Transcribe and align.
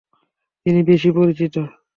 তিনি 0.65 0.79
বেশি 0.89 1.09
পরিচিত। 1.17 1.55